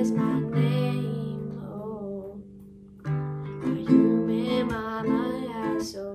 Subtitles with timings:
[0.00, 1.52] is my name,
[3.64, 4.24] You
[5.82, 6.13] so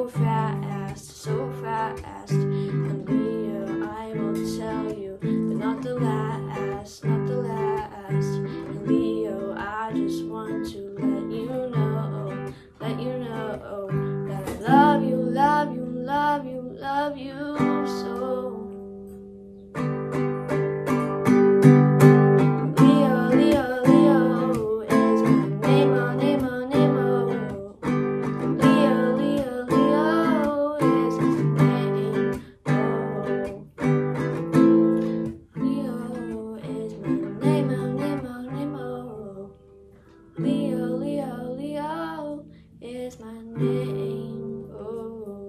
[0.00, 2.32] so fast, so fast.
[2.32, 8.32] And Leo, I will tell you, but not the last, not the last.
[8.38, 13.90] And Leo, I just want to let you know, let you know
[14.28, 17.79] that I love you, love you, love you, love you.